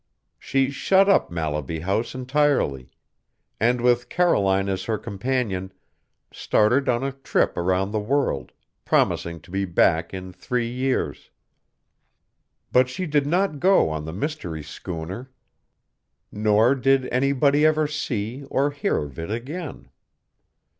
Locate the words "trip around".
7.11-7.91